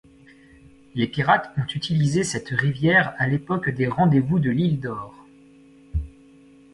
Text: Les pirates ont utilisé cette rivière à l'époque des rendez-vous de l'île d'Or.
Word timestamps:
Les 0.95 1.05
pirates 1.05 1.51
ont 1.59 1.67
utilisé 1.75 2.23
cette 2.23 2.49
rivière 2.49 3.13
à 3.19 3.27
l'époque 3.27 3.69
des 3.69 3.87
rendez-vous 3.87 4.39
de 4.39 4.49
l'île 4.49 4.79
d'Or. 4.79 5.13